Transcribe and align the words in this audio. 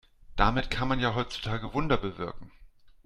Damit 0.35 0.71
kann 0.71 0.87
man 0.87 0.99
ja 0.99 1.13
heutzutage 1.13 1.75
Wunder 1.75 1.95
bewirken. 1.97 2.51